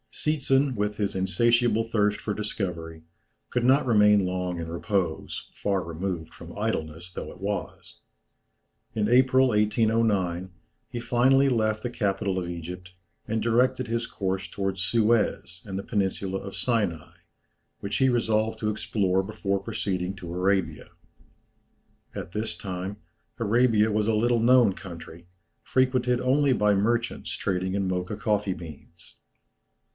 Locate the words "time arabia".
22.57-23.91